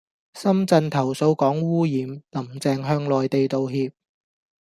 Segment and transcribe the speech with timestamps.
[0.33, 1.91] 深圳投訴港污染,
[2.31, 3.93] 林鄭向內地道歉